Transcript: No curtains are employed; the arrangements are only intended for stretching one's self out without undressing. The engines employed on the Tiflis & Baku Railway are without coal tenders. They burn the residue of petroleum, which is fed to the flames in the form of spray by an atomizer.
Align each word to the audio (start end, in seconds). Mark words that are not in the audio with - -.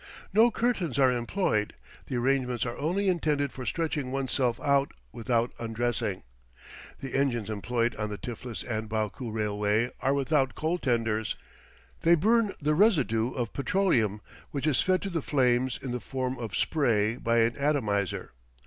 No 0.33 0.49
curtains 0.49 0.97
are 0.97 1.11
employed; 1.15 1.75
the 2.07 2.15
arrangements 2.15 2.65
are 2.65 2.75
only 2.75 3.07
intended 3.07 3.51
for 3.51 3.67
stretching 3.67 4.11
one's 4.11 4.31
self 4.31 4.59
out 4.59 4.93
without 5.11 5.51
undressing. 5.59 6.23
The 7.01 7.13
engines 7.13 7.51
employed 7.51 7.95
on 7.97 8.09
the 8.09 8.17
Tiflis 8.17 8.63
& 8.87 8.89
Baku 8.89 9.29
Railway 9.29 9.91
are 9.99 10.15
without 10.15 10.55
coal 10.55 10.79
tenders. 10.79 11.35
They 12.01 12.15
burn 12.15 12.53
the 12.59 12.73
residue 12.73 13.31
of 13.33 13.53
petroleum, 13.53 14.21
which 14.49 14.65
is 14.65 14.81
fed 14.81 15.03
to 15.03 15.11
the 15.11 15.21
flames 15.21 15.79
in 15.79 15.91
the 15.91 15.99
form 15.99 16.39
of 16.39 16.55
spray 16.55 17.17
by 17.17 17.37
an 17.41 17.55
atomizer. 17.59 18.31